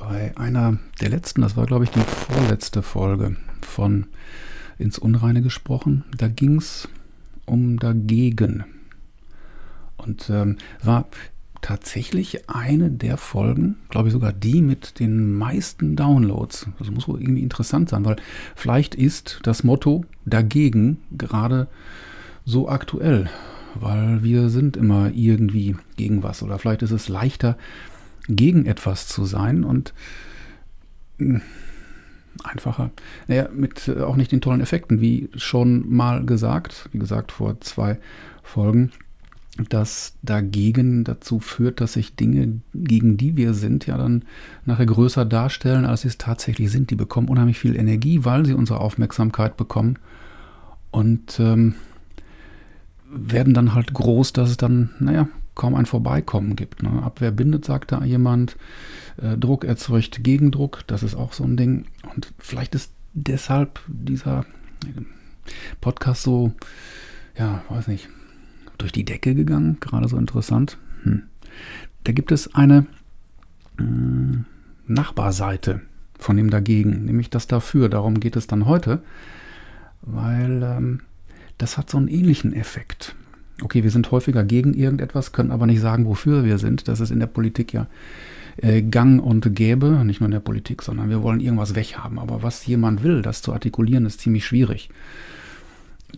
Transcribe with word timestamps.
bei 0.00 0.36
einer 0.36 0.78
der 1.00 1.10
letzten, 1.10 1.42
das 1.42 1.56
war 1.56 1.66
glaube 1.66 1.84
ich 1.84 1.90
die 1.90 2.00
vorletzte 2.00 2.82
Folge 2.82 3.36
von 3.60 4.06
Ins 4.78 4.98
Unreine 4.98 5.42
gesprochen. 5.42 6.04
Da 6.16 6.26
ging 6.28 6.56
es 6.56 6.88
um 7.44 7.78
dagegen. 7.78 8.64
Und 9.98 10.30
ähm, 10.30 10.56
war 10.82 11.06
tatsächlich 11.60 12.48
eine 12.48 12.90
der 12.90 13.18
Folgen, 13.18 13.76
glaube 13.90 14.08
ich 14.08 14.12
sogar 14.14 14.32
die 14.32 14.62
mit 14.62 14.98
den 14.98 15.34
meisten 15.34 15.96
Downloads. 15.96 16.66
Das 16.78 16.90
muss 16.90 17.06
wohl 17.06 17.20
irgendwie 17.20 17.42
interessant 17.42 17.90
sein, 17.90 18.06
weil 18.06 18.16
vielleicht 18.56 18.94
ist 18.94 19.40
das 19.42 19.62
Motto 19.64 20.06
dagegen 20.24 20.96
gerade 21.18 21.68
so 22.46 22.70
aktuell, 22.70 23.28
weil 23.74 24.22
wir 24.22 24.48
sind 24.48 24.78
immer 24.78 25.10
irgendwie 25.12 25.76
gegen 25.96 26.22
was 26.22 26.42
oder 26.42 26.58
vielleicht 26.58 26.80
ist 26.80 26.92
es 26.92 27.10
leichter, 27.10 27.58
gegen 28.36 28.66
etwas 28.66 29.06
zu 29.06 29.24
sein 29.24 29.64
und 29.64 29.92
hm, 31.18 31.42
einfacher. 32.44 32.90
Naja, 33.28 33.48
mit 33.52 33.88
äh, 33.88 34.00
auch 34.00 34.16
nicht 34.16 34.32
den 34.32 34.40
tollen 34.40 34.60
Effekten, 34.60 35.00
wie 35.00 35.28
schon 35.36 35.88
mal 35.88 36.24
gesagt, 36.24 36.88
wie 36.92 36.98
gesagt 36.98 37.32
vor 37.32 37.60
zwei 37.60 37.98
Folgen, 38.42 38.92
dass 39.68 40.14
dagegen 40.22 41.04
dazu 41.04 41.40
führt, 41.40 41.80
dass 41.80 41.94
sich 41.94 42.14
Dinge, 42.16 42.60
gegen 42.72 43.16
die 43.16 43.36
wir 43.36 43.52
sind, 43.52 43.86
ja 43.86 43.98
dann 43.98 44.24
nachher 44.64 44.86
größer 44.86 45.24
darstellen, 45.24 45.84
als 45.84 46.02
sie 46.02 46.08
es 46.08 46.18
tatsächlich 46.18 46.70
sind. 46.70 46.90
Die 46.90 46.96
bekommen 46.96 47.28
unheimlich 47.28 47.58
viel 47.58 47.76
Energie, 47.76 48.24
weil 48.24 48.46
sie 48.46 48.54
unsere 48.54 48.80
Aufmerksamkeit 48.80 49.56
bekommen 49.56 49.98
und 50.90 51.38
ähm, 51.40 51.74
werden 53.12 53.54
dann 53.54 53.74
halt 53.74 53.92
groß, 53.92 54.32
dass 54.32 54.50
es 54.50 54.56
dann, 54.56 54.90
naja, 55.00 55.28
kaum 55.60 55.74
ein 55.74 55.84
Vorbeikommen 55.84 56.56
gibt. 56.56 56.82
Ne? 56.82 57.02
Abwehr 57.02 57.32
bindet, 57.32 57.66
sagt 57.66 57.92
da 57.92 58.02
jemand. 58.02 58.56
Äh, 59.20 59.36
Druck 59.36 59.66
erzeugt 59.66 60.24
Gegendruck, 60.24 60.84
das 60.86 61.02
ist 61.02 61.14
auch 61.14 61.34
so 61.34 61.44
ein 61.44 61.58
Ding. 61.58 61.84
Und 62.14 62.32
vielleicht 62.38 62.74
ist 62.74 62.92
deshalb 63.12 63.78
dieser 63.86 64.46
Podcast 65.82 66.22
so, 66.22 66.52
ja, 67.36 67.62
weiß 67.68 67.88
nicht, 67.88 68.08
durch 68.78 68.90
die 68.90 69.04
Decke 69.04 69.34
gegangen, 69.34 69.76
gerade 69.80 70.08
so 70.08 70.16
interessant. 70.16 70.78
Hm. 71.02 71.24
Da 72.04 72.12
gibt 72.12 72.32
es 72.32 72.54
eine 72.54 72.86
äh, 73.78 73.82
Nachbarseite 74.86 75.82
von 76.18 76.38
dem 76.38 76.48
dagegen, 76.48 77.04
nämlich 77.04 77.28
das 77.28 77.48
dafür. 77.48 77.90
Darum 77.90 78.18
geht 78.18 78.36
es 78.36 78.46
dann 78.46 78.64
heute, 78.64 79.02
weil 80.00 80.62
ähm, 80.62 81.00
das 81.58 81.76
hat 81.76 81.90
so 81.90 81.98
einen 81.98 82.08
ähnlichen 82.08 82.54
Effekt 82.54 83.14
okay, 83.62 83.82
wir 83.82 83.90
sind 83.90 84.10
häufiger 84.10 84.44
gegen 84.44 84.74
irgendetwas, 84.74 85.32
können 85.32 85.50
aber 85.50 85.66
nicht 85.66 85.80
sagen, 85.80 86.06
wofür 86.06 86.44
wir 86.44 86.58
sind. 86.58 86.88
Das 86.88 87.00
ist 87.00 87.10
in 87.10 87.20
der 87.20 87.26
Politik 87.26 87.72
ja 87.72 87.86
äh, 88.56 88.82
gang 88.82 89.22
und 89.22 89.54
gäbe, 89.54 90.04
nicht 90.04 90.20
nur 90.20 90.26
in 90.26 90.32
der 90.32 90.40
Politik, 90.40 90.82
sondern 90.82 91.10
wir 91.10 91.22
wollen 91.22 91.40
irgendwas 91.40 91.74
weghaben. 91.74 92.18
Aber 92.18 92.42
was 92.42 92.66
jemand 92.66 93.02
will, 93.02 93.22
das 93.22 93.42
zu 93.42 93.52
artikulieren, 93.52 94.06
ist 94.06 94.20
ziemlich 94.20 94.44
schwierig. 94.44 94.90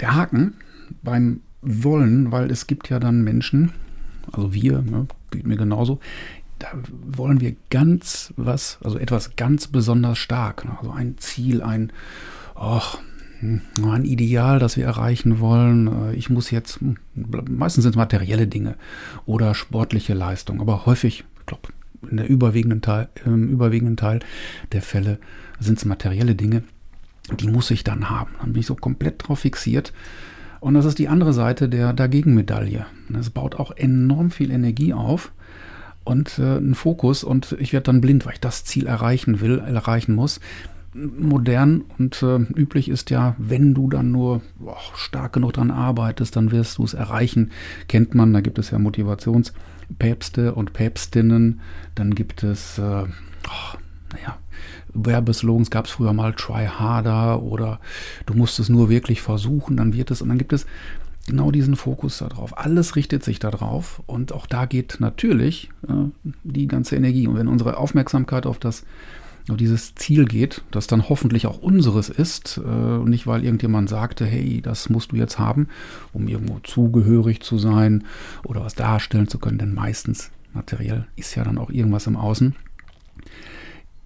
Der 0.00 0.14
Haken 0.14 0.54
beim 1.02 1.40
Wollen, 1.60 2.32
weil 2.32 2.50
es 2.50 2.66
gibt 2.66 2.88
ja 2.88 2.98
dann 2.98 3.22
Menschen, 3.22 3.72
also 4.32 4.52
wir, 4.52 4.82
ne, 4.82 5.06
geht 5.30 5.46
mir 5.46 5.56
genauso, 5.56 6.00
da 6.58 6.68
wollen 7.04 7.40
wir 7.40 7.54
ganz 7.70 8.32
was, 8.36 8.78
also 8.82 8.98
etwas 8.98 9.36
ganz 9.36 9.68
besonders 9.68 10.18
stark, 10.18 10.64
ne, 10.64 10.76
also 10.78 10.90
ein 10.90 11.18
Ziel, 11.18 11.62
ein, 11.62 11.92
ach, 12.54 12.98
ein 13.42 14.04
Ideal, 14.04 14.58
das 14.58 14.76
wir 14.76 14.84
erreichen 14.84 15.40
wollen. 15.40 16.10
Äh, 16.10 16.14
ich 16.14 16.30
muss 16.30 16.50
jetzt, 16.50 16.80
hm, 16.80 16.96
meistens 17.48 17.82
sind 17.82 17.92
es 17.92 17.96
materielle 17.96 18.46
Dinge 18.46 18.76
oder 19.26 19.54
sportliche 19.54 20.14
Leistung, 20.14 20.60
aber 20.60 20.86
häufig, 20.86 21.24
ich 21.40 21.46
glaube, 21.46 21.68
in 22.10 22.16
der 22.16 22.28
überwiegenden 22.28 22.82
Teil, 22.82 23.08
im 23.24 23.48
überwiegenden 23.48 23.96
Teil 23.96 24.20
der 24.72 24.82
Fälle 24.82 25.18
sind 25.60 25.78
es 25.78 25.84
materielle 25.84 26.34
Dinge, 26.34 26.62
die 27.38 27.48
muss 27.48 27.70
ich 27.70 27.84
dann 27.84 28.10
haben. 28.10 28.32
Dann 28.40 28.52
bin 28.52 28.60
ich 28.60 28.66
so 28.66 28.74
komplett 28.74 29.26
drauf 29.26 29.40
fixiert. 29.40 29.92
Und 30.60 30.74
das 30.74 30.84
ist 30.84 30.98
die 30.98 31.08
andere 31.08 31.32
Seite 31.32 31.68
der 31.68 31.92
Dagegen-Medaille. 31.92 32.86
Es 33.18 33.30
baut 33.30 33.56
auch 33.56 33.72
enorm 33.72 34.30
viel 34.30 34.50
Energie 34.50 34.92
auf 34.92 35.32
und 36.04 36.38
äh, 36.38 36.56
einen 36.56 36.74
Fokus 36.74 37.24
und 37.24 37.56
ich 37.58 37.72
werde 37.72 37.84
dann 37.84 38.00
blind, 38.00 38.26
weil 38.26 38.34
ich 38.34 38.40
das 38.40 38.64
Ziel 38.64 38.86
erreichen 38.86 39.40
will, 39.40 39.58
erreichen 39.58 40.14
muss 40.14 40.40
modern 40.94 41.84
und 41.98 42.22
äh, 42.22 42.36
üblich 42.36 42.88
ist 42.88 43.10
ja, 43.10 43.34
wenn 43.38 43.74
du 43.74 43.88
dann 43.88 44.12
nur 44.12 44.42
boah, 44.58 44.76
stark 44.94 45.32
genug 45.34 45.54
dran 45.54 45.70
arbeitest, 45.70 46.36
dann 46.36 46.50
wirst 46.50 46.78
du 46.78 46.84
es 46.84 46.94
erreichen. 46.94 47.50
Kennt 47.88 48.14
man, 48.14 48.32
da 48.32 48.40
gibt 48.40 48.58
es 48.58 48.70
ja 48.70 48.78
Motivationspäpste 48.78 50.54
und 50.54 50.72
Päpstinnen. 50.72 51.60
Dann 51.94 52.14
gibt 52.14 52.42
es, 52.42 52.78
äh, 52.78 53.04
oh, 53.04 53.78
naja, 54.12 54.38
Werbeslogans 54.92 55.70
gab 55.70 55.86
es 55.86 55.92
früher 55.92 56.12
mal, 56.12 56.34
try 56.34 56.66
harder 56.66 57.42
oder 57.42 57.80
du 58.26 58.34
musst 58.34 58.58
es 58.58 58.68
nur 58.68 58.90
wirklich 58.90 59.22
versuchen, 59.22 59.76
dann 59.78 59.94
wird 59.94 60.10
es. 60.10 60.20
Und 60.20 60.28
dann 60.28 60.38
gibt 60.38 60.52
es 60.52 60.66
genau 61.26 61.50
diesen 61.50 61.76
Fokus 61.76 62.18
darauf. 62.18 62.58
Alles 62.58 62.96
richtet 62.96 63.24
sich 63.24 63.38
darauf 63.38 64.02
und 64.06 64.32
auch 64.32 64.46
da 64.46 64.66
geht 64.66 64.96
natürlich 65.00 65.70
äh, 65.88 66.10
die 66.44 66.68
ganze 66.68 66.96
Energie. 66.96 67.26
Und 67.26 67.36
wenn 67.36 67.48
unsere 67.48 67.78
Aufmerksamkeit 67.78 68.44
auf 68.44 68.58
das 68.58 68.84
auf 69.48 69.56
dieses 69.56 69.94
Ziel 69.94 70.24
geht, 70.24 70.62
das 70.70 70.86
dann 70.86 71.08
hoffentlich 71.08 71.46
auch 71.46 71.58
unseres 71.58 72.08
ist, 72.08 72.60
äh, 72.64 72.98
nicht 72.98 73.26
weil 73.26 73.44
irgendjemand 73.44 73.88
sagte, 73.88 74.24
hey, 74.24 74.60
das 74.62 74.88
musst 74.88 75.12
du 75.12 75.16
jetzt 75.16 75.38
haben, 75.38 75.68
um 76.12 76.28
irgendwo 76.28 76.60
zugehörig 76.60 77.42
zu 77.42 77.58
sein 77.58 78.04
oder 78.44 78.64
was 78.64 78.74
darstellen 78.74 79.28
zu 79.28 79.38
können, 79.38 79.58
denn 79.58 79.74
meistens 79.74 80.30
materiell 80.52 81.06
ist 81.16 81.34
ja 81.34 81.44
dann 81.44 81.58
auch 81.58 81.70
irgendwas 81.70 82.06
im 82.06 82.16
Außen. 82.16 82.54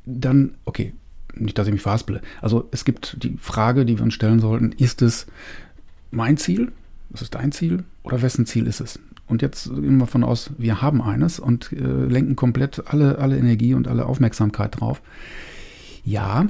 Dann, 0.07 0.53
okay, 0.65 0.93
nicht, 1.35 1.59
dass 1.59 1.67
ich 1.67 1.73
mich 1.73 1.83
verhaspele. 1.83 2.23
Also 2.41 2.69
es 2.71 2.85
gibt 2.85 3.23
die 3.23 3.37
Frage, 3.39 3.85
die 3.85 3.99
wir 3.99 4.05
uns 4.05 4.15
stellen 4.15 4.41
sollten, 4.41 4.73
ist 4.73 5.03
es 5.03 5.27
mein 6.11 6.37
Ziel? 6.37 6.73
Ist 7.13 7.23
es 7.23 7.31
dein 7.31 7.53
Ziel? 7.53 7.85
Oder 8.03 8.23
wessen 8.23 8.47
Ziel 8.47 8.67
ist 8.67 8.81
es? 8.81 8.99
Und 9.29 9.43
jetzt 9.43 9.69
gehen 9.69 9.97
wir 9.97 10.07
davon 10.07 10.25
aus, 10.25 10.51
wir 10.57 10.81
haben 10.83 11.03
eines 11.03 11.41
und 11.41 11.73
äh, 11.73 11.79
lenken 11.79 12.37
komplett 12.37 12.85
alle, 12.87 13.19
alle 13.19 13.37
Energie 13.37 13.75
und 13.75 13.89
alle 13.89 14.07
Aufmerksamkeit 14.07 14.81
drauf. 14.81 15.03
Ja, 16.05 16.47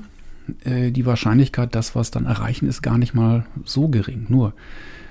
äh, 0.64 0.90
die 0.90 1.06
Wahrscheinlichkeit, 1.06 1.74
dass 1.74 1.94
wir 1.94 2.00
es 2.00 2.10
dann 2.10 2.26
erreichen, 2.26 2.68
ist 2.68 2.82
gar 2.82 2.98
nicht 2.98 3.14
mal 3.14 3.46
so 3.64 3.88
gering. 3.88 4.26
Nur, 4.28 4.52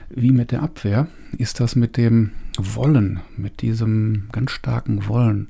wie 0.10 0.32
mit 0.32 0.52
der 0.52 0.62
Abwehr, 0.62 1.08
ist 1.38 1.60
das 1.60 1.76
mit 1.76 1.98
dem 1.98 2.32
Wollen, 2.58 3.22
mit 3.36 3.62
diesem 3.62 4.26
ganz 4.32 4.52
starken 4.52 5.08
Wollen 5.08 5.50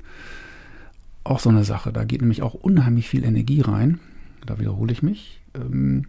auch 1.25 1.39
so 1.39 1.49
eine 1.49 1.63
Sache. 1.63 1.91
Da 1.91 2.05
geht 2.05 2.21
nämlich 2.21 2.41
auch 2.41 2.53
unheimlich 2.53 3.09
viel 3.09 3.25
Energie 3.25 3.61
rein. 3.61 3.99
Da 4.45 4.59
wiederhole 4.59 4.93
ich 4.93 5.03
mich. 5.03 5.41
Ähm, 5.53 6.05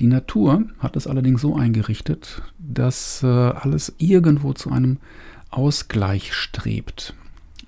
die 0.00 0.06
Natur 0.06 0.64
hat 0.78 0.96
es 0.96 1.06
allerdings 1.06 1.40
so 1.40 1.56
eingerichtet, 1.56 2.42
dass 2.58 3.22
äh, 3.22 3.26
alles 3.26 3.94
irgendwo 3.98 4.52
zu 4.52 4.70
einem 4.70 4.98
Ausgleich 5.50 6.34
strebt. 6.34 7.14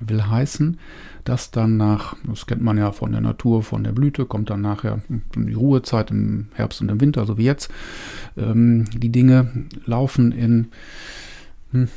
Will 0.01 0.27
heißen, 0.27 0.79
dass 1.25 1.51
dann 1.51 1.77
nach, 1.77 2.17
das 2.25 2.47
kennt 2.47 2.63
man 2.63 2.77
ja 2.77 2.93
von 2.93 3.13
der 3.13 3.21
Natur, 3.21 3.63
von 3.63 3.83
der 3.85 3.93
Blüte, 3.93 4.27
kommt 4.27 4.51
dann 4.51 4.61
nachher 4.61 5.01
die 5.35 5.55
Ruhezeit 5.55 6.11
im 6.11 6.49
Herbst 6.55 6.81
und 6.81 6.91
im 6.91 7.01
Winter, 7.01 7.25
so 7.27 7.39
wie 7.39 7.45
jetzt. 7.45 7.71
Ähm, 8.37 8.85
die 8.91 9.11
Dinge 9.11 9.67
laufen 9.85 10.33
in, 10.33 10.69
hm, 11.71 11.89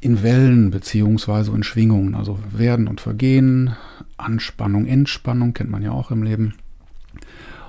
in 0.00 0.22
Wellen 0.22 0.70
beziehungsweise 0.70 1.50
in 1.52 1.62
Schwingungen, 1.62 2.14
also 2.14 2.38
werden 2.52 2.88
und 2.88 3.00
vergehen, 3.00 3.74
Anspannung, 4.16 4.86
Entspannung 4.86 5.54
kennt 5.54 5.70
man 5.70 5.82
ja 5.82 5.90
auch 5.90 6.10
im 6.10 6.22
Leben. 6.22 6.54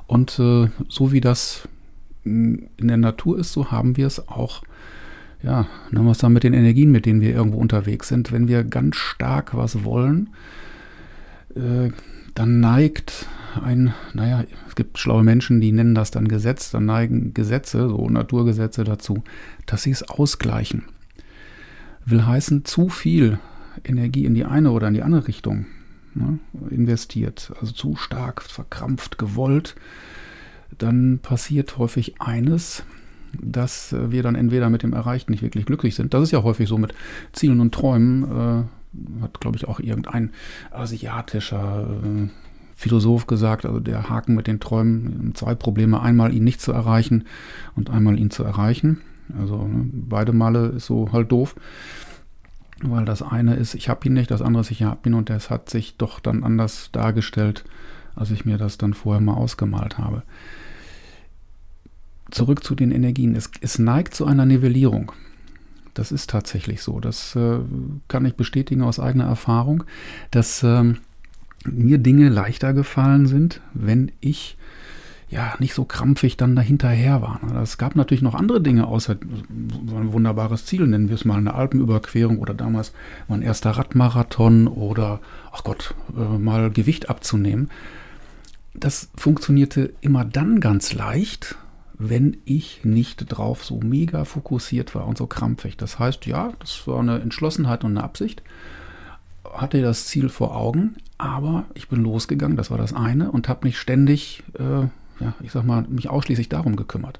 Und 0.05 0.39
äh, 0.39 0.69
so 0.87 1.11
wie 1.11 1.21
das 1.21 1.67
in 2.77 2.87
der 2.87 2.97
Natur 2.97 3.39
ist, 3.39 3.53
so 3.53 3.71
haben 3.71 3.97
wir 3.97 4.07
es 4.07 4.27
auch. 4.27 4.63
Ja, 5.41 5.67
dann 5.91 6.05
was 6.05 6.17
dann 6.17 6.33
mit 6.33 6.43
den 6.43 6.53
Energien, 6.53 6.91
mit 6.91 7.05
denen 7.05 7.21
wir 7.21 7.33
irgendwo 7.33 7.59
unterwegs 7.59 8.09
sind. 8.09 8.31
Wenn 8.31 8.47
wir 8.47 8.63
ganz 8.63 8.97
stark 8.97 9.55
was 9.55 9.85
wollen, 9.85 10.29
äh, 11.55 11.91
dann 12.35 12.59
neigt 12.59 13.27
ein, 13.63 13.93
naja, 14.13 14.43
es 14.67 14.75
gibt 14.75 14.97
schlaue 14.97 15.23
Menschen, 15.23 15.61
die 15.61 15.71
nennen 15.71 15.95
das 15.95 16.11
dann 16.11 16.27
Gesetz, 16.27 16.71
dann 16.71 16.85
neigen 16.85 17.33
Gesetze, 17.33 17.89
so 17.89 18.09
Naturgesetze 18.09 18.83
dazu, 18.83 19.23
dass 19.65 19.83
sie 19.83 19.91
es 19.91 20.07
ausgleichen. 20.07 20.83
Will 22.05 22.25
heißen, 22.25 22.65
zu 22.65 22.89
viel 22.89 23.39
Energie 23.83 24.25
in 24.25 24.35
die 24.35 24.45
eine 24.45 24.71
oder 24.71 24.87
in 24.87 24.93
die 24.93 25.03
andere 25.03 25.27
Richtung 25.27 25.65
ne, 26.13 26.39
investiert, 26.69 27.51
also 27.59 27.73
zu 27.73 27.95
stark 27.95 28.41
verkrampft, 28.41 29.17
gewollt, 29.17 29.75
dann 30.77 31.19
passiert 31.19 31.77
häufig 31.77 32.21
eines, 32.21 32.83
dass 33.39 33.95
wir 33.97 34.23
dann 34.23 34.35
entweder 34.35 34.69
mit 34.69 34.83
dem 34.83 34.93
Erreichten 34.93 35.31
nicht 35.31 35.43
wirklich 35.43 35.65
glücklich 35.65 35.95
sind. 35.95 36.13
Das 36.13 36.23
ist 36.23 36.31
ja 36.31 36.43
häufig 36.43 36.67
so 36.67 36.77
mit 36.77 36.93
Zielen 37.33 37.59
und 37.59 37.73
Träumen. 37.73 38.23
Äh, 38.23 38.63
hat, 39.21 39.39
glaube 39.39 39.55
ich, 39.55 39.67
auch 39.67 39.79
irgendein 39.79 40.31
asiatischer 40.71 41.87
äh, 42.03 42.27
Philosoph 42.75 43.27
gesagt, 43.27 43.65
also 43.65 43.79
der 43.79 44.09
Haken 44.09 44.35
mit 44.35 44.47
den 44.47 44.59
Träumen, 44.59 45.35
zwei 45.35 45.53
Probleme. 45.53 46.01
Einmal 46.01 46.33
ihn 46.33 46.43
nicht 46.43 46.61
zu 46.61 46.71
erreichen 46.71 47.25
und 47.75 47.89
einmal 47.89 48.17
ihn 48.17 48.31
zu 48.31 48.43
erreichen. 48.43 49.01
Also 49.37 49.67
ne, 49.67 49.85
beide 49.91 50.33
Male 50.33 50.67
ist 50.69 50.85
so 50.85 51.11
halt 51.11 51.31
doof. 51.31 51.55
weil 52.81 53.05
das 53.05 53.21
eine 53.21 53.55
ist, 53.55 53.75
ich 53.75 53.89
habe 53.89 54.07
ihn 54.07 54.13
nicht, 54.13 54.31
das 54.31 54.41
andere 54.41 54.61
ist, 54.61 54.71
ich 54.71 54.83
habe 54.83 55.09
ihn 55.09 55.13
und 55.13 55.29
das 55.29 55.49
hat 55.49 55.69
sich 55.69 55.97
doch 55.97 56.19
dann 56.19 56.43
anders 56.43 56.89
dargestellt, 56.91 57.65
als 58.19 58.31
ich 58.31 58.45
mir 58.45 58.57
das 58.57 58.77
dann 58.77 58.93
vorher 58.93 59.21
mal 59.21 59.33
ausgemalt 59.33 59.97
habe. 59.97 60.23
Zurück 62.31 62.63
zu 62.63 62.75
den 62.75 62.91
Energien. 62.91 63.35
Es, 63.35 63.49
es 63.61 63.79
neigt 63.79 64.13
zu 64.13 64.25
einer 64.25 64.45
Nivellierung. 64.45 65.11
Das 65.93 66.11
ist 66.11 66.29
tatsächlich 66.29 66.81
so. 66.81 66.99
Das 66.99 67.35
äh, 67.35 67.59
kann 68.07 68.25
ich 68.25 68.35
bestätigen 68.35 68.83
aus 68.83 68.99
eigener 68.99 69.25
Erfahrung, 69.25 69.83
dass 70.31 70.61
äh, 70.63 70.93
mir 71.65 71.97
Dinge 71.97 72.29
leichter 72.29 72.73
gefallen 72.73 73.25
sind, 73.25 73.61
wenn 73.73 74.11
ich 74.19 74.57
ja 75.29 75.53
nicht 75.59 75.73
so 75.73 75.85
krampfig 75.85 76.37
dann 76.37 76.55
dahinterher 76.55 77.21
war. 77.21 77.39
Es 77.61 77.77
gab 77.77 77.95
natürlich 77.95 78.23
noch 78.23 78.33
andere 78.33 78.61
Dinge, 78.61 78.87
außer 78.87 79.17
so 79.87 79.95
ein 79.95 80.11
wunderbares 80.11 80.65
Ziel, 80.65 80.87
nennen 80.87 81.09
wir 81.09 81.15
es 81.15 81.25
mal 81.25 81.37
eine 81.37 81.53
Alpenüberquerung 81.53 82.39
oder 82.39 82.53
damals 82.53 82.93
mein 83.27 83.43
erster 83.43 83.71
Radmarathon 83.71 84.67
oder, 84.67 85.19
ach 85.51 85.63
Gott, 85.63 85.93
äh, 86.17 86.37
mal 86.37 86.71
Gewicht 86.71 87.09
abzunehmen. 87.09 87.69
Das 88.79 89.09
funktionierte 89.15 89.93
immer 90.01 90.23
dann 90.23 90.59
ganz 90.59 90.93
leicht, 90.93 91.55
wenn 91.97 92.37
ich 92.45 92.85
nicht 92.85 93.25
drauf 93.27 93.65
so 93.65 93.79
mega 93.81 94.23
fokussiert 94.23 94.95
war 94.95 95.05
und 95.05 95.17
so 95.17 95.27
krampfig. 95.27 95.75
Das 95.75 95.99
heißt, 95.99 96.25
ja, 96.25 96.53
das 96.59 96.87
war 96.87 96.99
eine 96.99 97.19
Entschlossenheit 97.19 97.83
und 97.83 97.91
eine 97.91 98.03
Absicht. 98.03 98.41
Hatte 99.43 99.81
das 99.81 100.05
Ziel 100.05 100.29
vor 100.29 100.55
Augen, 100.55 100.95
aber 101.17 101.65
ich 101.73 101.89
bin 101.89 102.01
losgegangen, 102.03 102.55
das 102.55 102.71
war 102.71 102.77
das 102.77 102.93
eine, 102.93 103.31
und 103.31 103.49
habe 103.49 103.67
mich 103.67 103.77
ständig, 103.77 104.43
äh, 104.57 104.81
ja, 105.23 105.33
ich 105.41 105.51
sag 105.51 105.65
mal, 105.65 105.83
mich 105.89 106.09
ausschließlich 106.09 106.47
darum 106.47 106.77
gekümmert. 106.77 107.19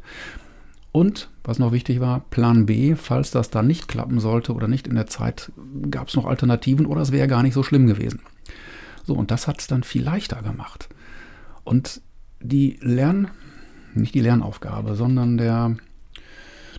Und, 0.94 1.30
was 1.44 1.60
noch 1.60 1.72
wichtig 1.74 2.00
war, 2.00 2.22
Plan 2.30 2.66
B, 2.66 2.96
falls 2.96 3.32
das 3.32 3.50
dann 3.50 3.68
nicht 3.68 3.88
klappen 3.88 4.20
sollte 4.20 4.54
oder 4.54 4.68
nicht 4.68 4.88
in 4.88 4.96
der 4.96 5.08
Zeit, 5.08 5.52
gab 5.92 6.08
es 6.08 6.16
noch 6.16 6.26
Alternativen 6.26 6.86
oder 6.86 7.02
es 7.02 7.12
wäre 7.12 7.28
gar 7.28 7.44
nicht 7.44 7.54
so 7.54 7.64
schlimm 7.64 7.86
gewesen. 7.86 8.22
So, 9.04 9.14
und 9.14 9.30
das 9.30 9.48
hat 9.48 9.60
es 9.60 9.68
dann 9.68 9.84
viel 9.84 10.04
leichter 10.04 10.42
gemacht. 10.42 10.90
Und 11.70 12.02
die 12.42 12.80
Lern, 12.82 13.28
nicht 13.94 14.16
die 14.16 14.22
Lernaufgabe, 14.22 14.96
sondern 14.96 15.38
der, 15.38 15.76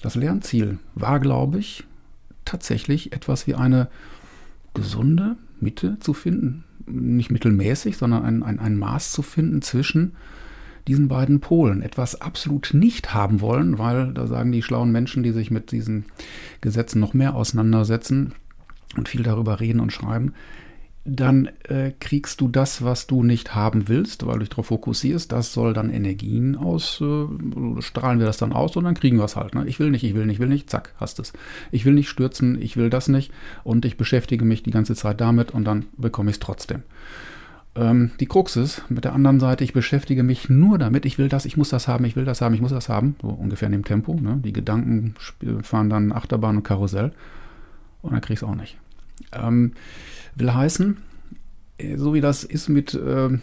das 0.02 0.16
Lernziel 0.16 0.80
war, 0.96 1.20
glaube 1.20 1.60
ich, 1.60 1.84
tatsächlich 2.44 3.12
etwas 3.12 3.46
wie 3.46 3.54
eine 3.54 3.88
gesunde 4.74 5.36
Mitte 5.60 5.98
zu 6.00 6.12
finden. 6.12 6.64
Nicht 6.86 7.30
mittelmäßig, 7.30 7.98
sondern 7.98 8.24
ein, 8.24 8.42
ein, 8.42 8.58
ein 8.58 8.76
Maß 8.76 9.12
zu 9.12 9.22
finden 9.22 9.62
zwischen 9.62 10.16
diesen 10.88 11.06
beiden 11.06 11.38
Polen. 11.38 11.82
Etwas 11.82 12.20
absolut 12.20 12.70
nicht 12.74 13.14
haben 13.14 13.40
wollen, 13.40 13.78
weil 13.78 14.12
da 14.12 14.26
sagen 14.26 14.50
die 14.50 14.64
schlauen 14.64 14.90
Menschen, 14.90 15.22
die 15.22 15.30
sich 15.30 15.52
mit 15.52 15.70
diesen 15.70 16.06
Gesetzen 16.62 16.98
noch 16.98 17.14
mehr 17.14 17.36
auseinandersetzen 17.36 18.34
und 18.96 19.08
viel 19.08 19.22
darüber 19.22 19.60
reden 19.60 19.78
und 19.78 19.92
schreiben, 19.92 20.34
dann 21.04 21.48
äh, 21.64 21.92
kriegst 21.98 22.40
du 22.40 22.48
das, 22.48 22.84
was 22.84 23.06
du 23.06 23.22
nicht 23.22 23.54
haben 23.54 23.88
willst, 23.88 24.26
weil 24.26 24.34
du 24.34 24.40
dich 24.40 24.50
darauf 24.50 24.66
fokussierst. 24.66 25.32
Das 25.32 25.52
soll 25.52 25.72
dann 25.72 25.90
Energien 25.90 26.56
aus, 26.56 27.00
äh, 27.00 27.80
strahlen 27.80 28.18
wir 28.18 28.26
das 28.26 28.36
dann 28.36 28.52
aus 28.52 28.76
und 28.76 28.84
dann 28.84 28.94
kriegen 28.94 29.16
wir 29.16 29.24
es 29.24 29.36
halt. 29.36 29.54
Ne? 29.54 29.66
Ich 29.66 29.80
will 29.80 29.90
nicht, 29.90 30.04
ich 30.04 30.14
will 30.14 30.26
nicht, 30.26 30.34
ich 30.34 30.40
will 30.40 30.48
nicht, 30.48 30.68
zack, 30.68 30.94
hast 30.98 31.18
es. 31.18 31.32
Ich 31.70 31.86
will 31.86 31.94
nicht 31.94 32.10
stürzen, 32.10 32.60
ich 32.60 32.76
will 32.76 32.90
das 32.90 33.08
nicht 33.08 33.32
und 33.64 33.84
ich 33.86 33.96
beschäftige 33.96 34.44
mich 34.44 34.62
die 34.62 34.72
ganze 34.72 34.94
Zeit 34.94 35.20
damit 35.20 35.52
und 35.52 35.64
dann 35.64 35.86
bekomme 35.96 36.30
ich 36.30 36.36
es 36.36 36.40
trotzdem. 36.40 36.82
Ähm, 37.76 38.10
die 38.20 38.26
Krux 38.26 38.56
ist, 38.56 38.82
mit 38.90 39.04
der 39.04 39.14
anderen 39.14 39.40
Seite, 39.40 39.64
ich 39.64 39.72
beschäftige 39.72 40.22
mich 40.22 40.50
nur 40.50 40.76
damit, 40.76 41.06
ich 41.06 41.16
will 41.16 41.28
das, 41.30 41.46
ich 41.46 41.56
muss 41.56 41.70
das 41.70 41.88
haben, 41.88 42.04
ich 42.04 42.14
will 42.14 42.26
das 42.26 42.42
haben, 42.42 42.54
ich 42.54 42.60
muss 42.60 42.72
das 42.72 42.90
haben, 42.90 43.16
so 43.22 43.28
ungefähr 43.28 43.66
in 43.66 43.72
dem 43.72 43.84
Tempo. 43.84 44.14
Ne? 44.20 44.38
Die 44.44 44.52
Gedanken 44.52 45.14
fahren 45.62 45.88
dann 45.88 46.12
Achterbahn 46.12 46.58
und 46.58 46.62
Karussell 46.62 47.12
und 48.02 48.12
dann 48.12 48.20
krieg 48.20 48.34
ich 48.34 48.42
es 48.42 48.48
auch 48.48 48.54
nicht. 48.54 48.76
Ähm, 49.32 49.72
Will 50.34 50.52
heißen, 50.52 50.96
äh, 51.78 51.96
so 51.96 52.14
wie 52.14 52.20
das 52.20 52.44
ist 52.44 52.68
mit 52.68 52.94
äh, 52.94 53.38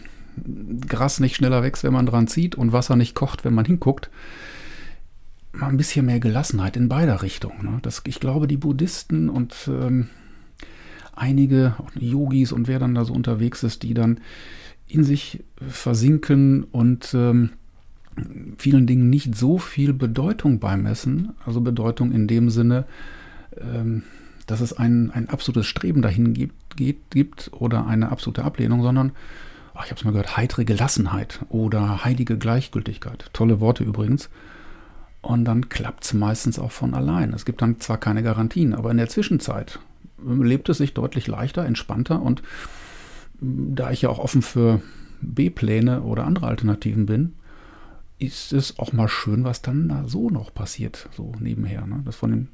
Gras 0.86 1.20
nicht 1.20 1.36
schneller 1.36 1.62
wächst, 1.62 1.84
wenn 1.84 1.92
man 1.92 2.06
dran 2.06 2.28
zieht 2.28 2.54
und 2.54 2.72
Wasser 2.72 2.96
nicht 2.96 3.14
kocht, 3.14 3.44
wenn 3.44 3.54
man 3.54 3.64
hinguckt, 3.64 4.10
mal 5.52 5.68
ein 5.68 5.76
bisschen 5.76 6.06
mehr 6.06 6.20
Gelassenheit 6.20 6.76
in 6.76 6.88
beider 6.88 7.22
Richtungen. 7.22 7.64
Ne? 7.64 7.78
Das, 7.82 8.02
ich 8.06 8.20
glaube, 8.20 8.46
die 8.46 8.56
Buddhisten 8.56 9.28
und 9.28 9.54
ähm, 9.68 10.08
einige 11.14 11.74
Yogis 11.98 12.52
und 12.52 12.68
wer 12.68 12.78
dann 12.78 12.94
da 12.94 13.04
so 13.04 13.12
unterwegs 13.12 13.62
ist, 13.62 13.82
die 13.82 13.94
dann 13.94 14.20
in 14.86 15.04
sich 15.04 15.44
versinken 15.68 16.64
und 16.64 17.12
ähm, 17.14 17.50
vielen 18.56 18.86
Dingen 18.86 19.10
nicht 19.10 19.34
so 19.34 19.58
viel 19.58 19.92
Bedeutung 19.92 20.60
beimessen, 20.60 21.30
also 21.44 21.60
Bedeutung 21.60 22.12
in 22.12 22.26
dem 22.26 22.50
Sinne, 22.50 22.86
ähm, 23.56 24.02
dass 24.48 24.60
es 24.60 24.72
ein, 24.72 25.10
ein 25.10 25.28
absolutes 25.28 25.66
Streben 25.66 26.02
dahin 26.02 26.34
gibt, 26.34 26.76
geht, 26.76 27.10
gibt 27.10 27.50
oder 27.52 27.86
eine 27.86 28.10
absolute 28.10 28.44
Ablehnung, 28.44 28.82
sondern, 28.82 29.12
ach, 29.74 29.84
ich 29.84 29.90
habe 29.90 29.98
es 29.98 30.04
mal 30.04 30.10
gehört, 30.10 30.36
heitere 30.36 30.64
Gelassenheit 30.64 31.44
oder 31.50 32.04
heilige 32.04 32.38
Gleichgültigkeit. 32.38 33.30
Tolle 33.32 33.60
Worte 33.60 33.84
übrigens. 33.84 34.30
Und 35.20 35.44
dann 35.44 35.68
klappt 35.68 36.04
es 36.04 36.14
meistens 36.14 36.58
auch 36.58 36.72
von 36.72 36.94
allein. 36.94 37.34
Es 37.34 37.44
gibt 37.44 37.60
dann 37.60 37.78
zwar 37.80 37.98
keine 37.98 38.22
Garantien, 38.22 38.74
aber 38.74 38.90
in 38.90 38.96
der 38.96 39.08
Zwischenzeit 39.08 39.78
lebt 40.24 40.68
es 40.68 40.78
sich 40.78 40.94
deutlich 40.94 41.26
leichter, 41.26 41.64
entspannter 41.64 42.22
und 42.22 42.42
da 43.40 43.90
ich 43.90 44.02
ja 44.02 44.08
auch 44.08 44.18
offen 44.18 44.42
für 44.42 44.80
B-Pläne 45.20 46.02
oder 46.02 46.24
andere 46.24 46.46
Alternativen 46.46 47.06
bin, 47.06 47.34
ist 48.18 48.52
es 48.52 48.78
auch 48.78 48.92
mal 48.92 49.08
schön, 49.08 49.44
was 49.44 49.62
dann 49.62 49.88
da 49.88 50.04
so 50.08 50.28
noch 50.28 50.52
passiert, 50.52 51.08
so 51.16 51.32
nebenher. 51.38 51.86
Ne? 51.86 52.02
Das 52.04 52.16
von 52.16 52.30
dem 52.30 52.48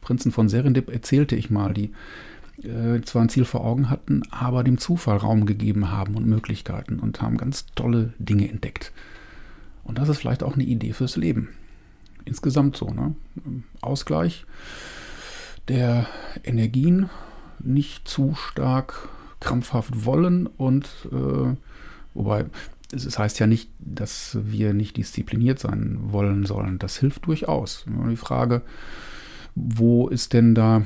Prinzen 0.00 0.32
von 0.32 0.48
Serendip 0.48 0.90
erzählte 0.90 1.36
ich 1.36 1.50
mal, 1.50 1.72
die 1.72 1.92
äh, 2.62 3.00
zwar 3.02 3.22
ein 3.22 3.28
Ziel 3.28 3.44
vor 3.44 3.64
Augen 3.64 3.90
hatten, 3.90 4.22
aber 4.30 4.62
dem 4.64 4.78
Zufall 4.78 5.16
Raum 5.16 5.46
gegeben 5.46 5.90
haben 5.90 6.14
und 6.14 6.26
Möglichkeiten 6.26 7.00
und 7.00 7.20
haben 7.20 7.36
ganz 7.36 7.66
tolle 7.74 8.12
Dinge 8.18 8.48
entdeckt. 8.48 8.92
Und 9.82 9.98
das 9.98 10.08
ist 10.08 10.18
vielleicht 10.18 10.42
auch 10.42 10.54
eine 10.54 10.64
Idee 10.64 10.92
fürs 10.92 11.16
Leben. 11.16 11.48
Insgesamt 12.24 12.76
so, 12.76 12.88
ne? 12.88 13.14
Ausgleich 13.80 14.46
der 15.68 16.06
Energien, 16.42 17.10
nicht 17.58 18.06
zu 18.08 18.34
stark 18.34 19.08
krampfhaft 19.40 20.04
wollen 20.04 20.46
und 20.46 20.86
äh, 21.12 21.56
wobei 22.14 22.46
es 22.92 23.18
heißt 23.18 23.38
ja 23.40 23.46
nicht, 23.46 23.70
dass 23.78 24.38
wir 24.42 24.72
nicht 24.72 24.96
diszipliniert 24.96 25.58
sein 25.58 25.98
wollen 26.12 26.46
sollen. 26.46 26.78
Das 26.78 26.98
hilft 26.98 27.26
durchaus. 27.26 27.84
Die 27.86 28.16
Frage, 28.16 28.62
wo 29.54 30.08
ist 30.08 30.32
denn 30.32 30.54
da 30.54 30.82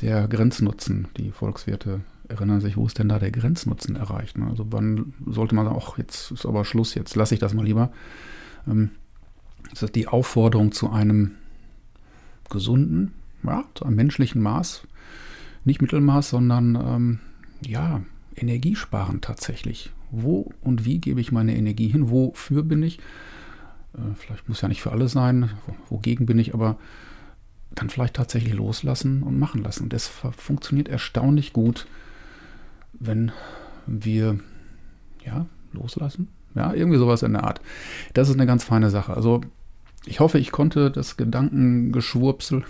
der 0.00 0.28
Grenznutzen? 0.28 1.08
Die 1.16 1.30
Volkswirte 1.30 2.00
erinnern 2.28 2.60
sich, 2.60 2.76
wo 2.76 2.86
ist 2.86 2.98
denn 2.98 3.08
da 3.08 3.18
der 3.18 3.30
Grenznutzen 3.30 3.96
erreicht? 3.96 4.38
Ne? 4.38 4.46
Also 4.46 4.66
wann 4.70 5.14
sollte 5.26 5.54
man 5.54 5.66
sagen, 5.66 5.80
ach, 5.80 5.98
jetzt 5.98 6.30
ist 6.30 6.46
aber 6.46 6.64
Schluss, 6.64 6.94
jetzt 6.94 7.14
lasse 7.16 7.34
ich 7.34 7.40
das 7.40 7.54
mal 7.54 7.64
lieber. 7.64 7.92
Ähm, 8.66 8.90
das 9.70 9.84
ist 9.84 9.94
die 9.94 10.08
Aufforderung 10.08 10.72
zu 10.72 10.90
einem 10.90 11.32
gesunden, 12.50 13.12
ja, 13.42 13.64
zu 13.74 13.84
einem 13.84 13.96
menschlichen 13.96 14.42
Maß, 14.42 14.86
nicht 15.64 15.80
Mittelmaß, 15.80 16.30
sondern 16.30 16.74
ähm, 16.74 17.20
ja, 17.66 18.02
Energiesparen 18.36 19.20
tatsächlich. 19.20 19.90
Wo 20.10 20.52
und 20.60 20.84
wie 20.84 20.98
gebe 20.98 21.20
ich 21.20 21.32
meine 21.32 21.56
Energie 21.56 21.88
hin? 21.88 22.10
Wofür 22.10 22.62
bin 22.62 22.82
ich? 22.82 22.98
Äh, 23.94 24.14
vielleicht 24.16 24.48
muss 24.48 24.60
ja 24.60 24.68
nicht 24.68 24.82
für 24.82 24.92
alles 24.92 25.12
sein, 25.12 25.50
wogegen 25.88 26.26
bin 26.26 26.38
ich, 26.38 26.54
aber 26.54 26.76
dann 27.74 27.90
vielleicht 27.90 28.14
tatsächlich 28.14 28.54
loslassen 28.54 29.22
und 29.22 29.38
machen 29.38 29.62
lassen. 29.62 29.84
Und 29.84 29.92
das 29.92 30.10
funktioniert 30.36 30.88
erstaunlich 30.88 31.52
gut, 31.52 31.86
wenn 32.92 33.32
wir 33.86 34.38
ja 35.24 35.46
loslassen. 35.72 36.28
Ja, 36.54 36.74
irgendwie 36.74 36.98
sowas 36.98 37.22
in 37.22 37.32
der 37.32 37.44
Art. 37.44 37.60
Das 38.12 38.28
ist 38.28 38.34
eine 38.34 38.46
ganz 38.46 38.64
feine 38.64 38.90
Sache. 38.90 39.14
Also 39.14 39.40
ich 40.04 40.20
hoffe, 40.20 40.38
ich 40.38 40.50
konnte 40.50 40.90
das 40.90 41.16
Gedankengeschwurpsel 41.16 42.64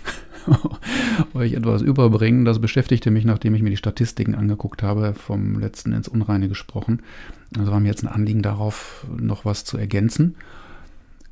euch 1.33 1.53
etwas 1.53 1.81
überbringen. 1.81 2.45
Das 2.45 2.59
beschäftigte 2.59 3.11
mich, 3.11 3.25
nachdem 3.25 3.55
ich 3.55 3.61
mir 3.61 3.71
die 3.71 3.77
Statistiken 3.77 4.35
angeguckt 4.35 4.83
habe, 4.83 5.13
vom 5.13 5.59
letzten 5.59 5.93
ins 5.93 6.07
Unreine 6.07 6.47
gesprochen. 6.47 7.01
Also 7.57 7.71
war 7.71 7.79
mir 7.79 7.89
jetzt 7.89 8.03
ein 8.03 8.07
Anliegen 8.07 8.41
darauf, 8.41 9.05
noch 9.17 9.45
was 9.45 9.65
zu 9.65 9.77
ergänzen. 9.77 10.35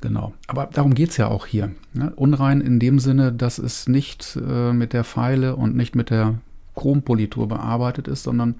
Genau. 0.02 0.34
Aber 0.48 0.66
darum 0.66 0.94
geht 0.94 1.10
es 1.10 1.16
ja 1.16 1.28
auch 1.28 1.46
hier. 1.46 1.70
Ne? 1.94 2.12
Unrein 2.16 2.60
in 2.60 2.80
dem 2.80 2.98
Sinne, 2.98 3.32
dass 3.32 3.58
es 3.58 3.88
nicht 3.88 4.36
äh, 4.36 4.72
mit 4.72 4.92
der 4.92 5.04
Pfeile 5.04 5.54
und 5.56 5.76
nicht 5.76 5.94
mit 5.94 6.10
der 6.10 6.40
Chrompolitur 6.74 7.48
bearbeitet 7.48 8.08
ist, 8.08 8.24
sondern 8.24 8.56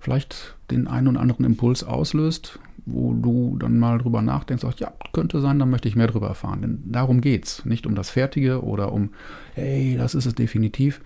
vielleicht 0.00 0.56
den 0.70 0.88
einen 0.88 1.08
oder 1.08 1.20
anderen 1.20 1.44
Impuls 1.44 1.84
auslöst, 1.84 2.58
wo 2.86 3.12
du 3.12 3.58
dann 3.58 3.78
mal 3.78 3.98
drüber 3.98 4.22
nachdenkst, 4.22 4.64
auch, 4.64 4.72
ja, 4.78 4.90
könnte 5.12 5.42
sein, 5.42 5.58
dann 5.58 5.68
möchte 5.68 5.88
ich 5.88 5.96
mehr 5.96 6.06
drüber 6.06 6.28
erfahren. 6.28 6.62
Denn 6.62 6.82
darum 6.86 7.20
geht 7.20 7.44
es. 7.44 7.64
Nicht 7.66 7.86
um 7.86 7.94
das 7.94 8.08
Fertige 8.08 8.64
oder 8.64 8.90
um, 8.90 9.10
hey, 9.54 9.94
das 9.98 10.14
ist 10.14 10.24
es 10.24 10.34
definitiv, 10.34 11.02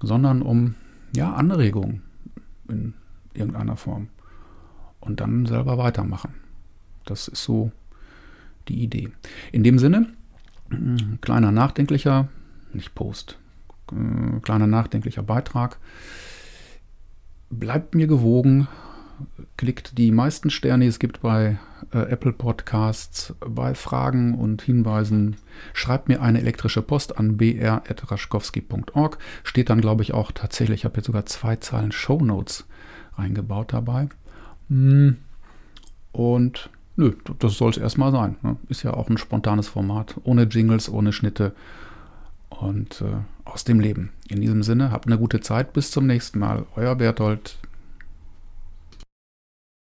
sondern 0.00 0.40
um 0.40 0.76
ja, 1.14 1.34
Anregungen 1.34 2.02
in 2.68 2.94
irgendeiner 3.34 3.76
Form. 3.76 4.08
Und 4.98 5.20
dann 5.20 5.44
selber 5.44 5.76
weitermachen. 5.76 6.34
Das 7.04 7.28
ist 7.28 7.44
so 7.44 7.70
die 8.70 8.82
Idee. 8.82 9.10
In 9.52 9.64
dem 9.64 9.78
Sinne, 9.78 10.06
kleiner 11.20 11.52
nachdenklicher, 11.52 12.28
nicht 12.72 12.94
Post, 12.94 13.36
Äh, 13.92 14.40
kleiner 14.40 14.68
nachdenklicher 14.68 15.22
Beitrag. 15.22 15.78
Bleibt 17.50 17.96
mir 17.96 18.06
gewogen, 18.06 18.68
klickt 19.56 19.98
die 19.98 20.12
meisten 20.12 20.50
Sterne, 20.50 20.84
die 20.84 20.88
es 20.88 21.00
gibt 21.00 21.20
bei 21.20 21.58
äh, 21.92 21.98
Apple 21.98 22.32
Podcasts, 22.32 23.34
bei 23.40 23.74
Fragen 23.74 24.34
und 24.34 24.62
Hinweisen. 24.62 25.36
Schreibt 25.72 26.08
mir 26.08 26.22
eine 26.22 26.38
elektrische 26.38 26.82
Post 26.82 27.18
an 27.18 27.36
br.raschkowski.org. 27.36 29.18
Steht 29.42 29.68
dann, 29.70 29.80
glaube 29.80 30.02
ich, 30.04 30.14
auch 30.14 30.30
tatsächlich, 30.30 30.80
ich 30.80 30.84
habe 30.84 30.98
jetzt 30.98 31.06
sogar 31.06 31.26
zwei 31.26 31.56
Zeilen 31.56 31.90
Show 31.90 32.20
Notes 32.20 32.66
eingebaut 33.16 33.72
dabei. 33.72 34.08
Hm. 34.68 35.16
Und 36.12 36.70
nö, 36.96 37.12
das 37.38 37.54
soll 37.54 37.70
es 37.70 37.78
erstmal 37.78 38.12
sein. 38.12 38.36
Ne? 38.42 38.56
Ist 38.68 38.82
ja 38.82 38.94
auch 38.94 39.08
ein 39.08 39.18
spontanes 39.18 39.68
Format, 39.68 40.16
ohne 40.24 40.44
Jingles, 40.44 40.90
ohne 40.90 41.12
Schnitte 41.12 41.52
und 42.48 43.00
äh, 43.00 43.16
aus 43.44 43.64
dem 43.64 43.80
Leben. 43.80 44.10
In 44.28 44.40
diesem 44.40 44.62
Sinne, 44.62 44.92
habt 44.92 45.06
eine 45.06 45.18
gute 45.18 45.40
Zeit, 45.40 45.72
bis 45.72 45.90
zum 45.90 46.06
nächsten 46.06 46.38
Mal. 46.38 46.66
Euer 46.76 46.94
Berthold. 46.94 47.56